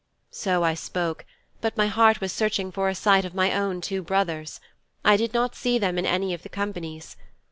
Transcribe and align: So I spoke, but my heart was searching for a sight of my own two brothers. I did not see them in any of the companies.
So 0.31 0.63
I 0.63 0.73
spoke, 0.73 1.25
but 1.61 1.77
my 1.77 1.85
heart 1.85 2.21
was 2.21 2.33
searching 2.33 2.71
for 2.71 2.89
a 2.89 2.95
sight 2.95 3.23
of 3.23 3.35
my 3.35 3.53
own 3.53 3.81
two 3.81 4.01
brothers. 4.01 4.59
I 5.05 5.15
did 5.15 5.31
not 5.31 5.53
see 5.53 5.77
them 5.77 5.99
in 5.99 6.07
any 6.07 6.33
of 6.33 6.41
the 6.41 6.49
companies. 6.49 7.15